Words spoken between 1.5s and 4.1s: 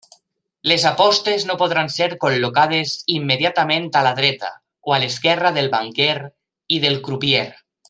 podran ser col·locades immediatament a